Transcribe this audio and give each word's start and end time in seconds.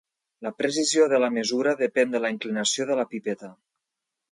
La 0.45 0.51
precisió 0.61 1.05
de 1.11 1.19
la 1.25 1.29
mesura 1.35 1.75
depèn 1.83 2.17
de 2.17 2.23
la 2.25 2.33
inclinació 2.37 2.91
de 2.91 3.01
la 3.03 3.09
pipeta. 3.15 3.55